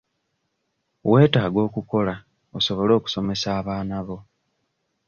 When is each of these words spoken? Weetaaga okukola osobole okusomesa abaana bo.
Weetaaga 1.11 1.59
okukola 1.67 2.13
osobole 2.57 2.91
okusomesa 2.99 3.47
abaana 3.59 3.97
bo. 4.07 4.17